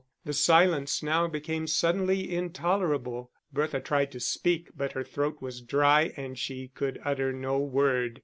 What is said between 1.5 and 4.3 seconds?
suddenly intolerable: Bertha tried to